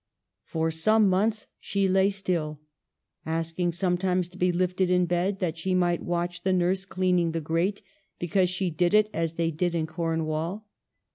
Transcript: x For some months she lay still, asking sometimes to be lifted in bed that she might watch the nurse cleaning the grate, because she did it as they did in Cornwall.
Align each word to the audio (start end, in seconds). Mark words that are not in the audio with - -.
x 0.47 0.51
For 0.51 0.71
some 0.71 1.07
months 1.07 1.45
she 1.59 1.87
lay 1.87 2.09
still, 2.09 2.59
asking 3.23 3.73
sometimes 3.73 4.27
to 4.29 4.37
be 4.39 4.51
lifted 4.51 4.89
in 4.89 5.05
bed 5.05 5.37
that 5.37 5.59
she 5.59 5.75
might 5.75 6.01
watch 6.01 6.41
the 6.41 6.51
nurse 6.51 6.85
cleaning 6.85 7.33
the 7.33 7.39
grate, 7.39 7.83
because 8.17 8.49
she 8.49 8.71
did 8.71 8.95
it 8.95 9.11
as 9.13 9.33
they 9.35 9.51
did 9.51 9.75
in 9.75 9.85
Cornwall. 9.85 10.65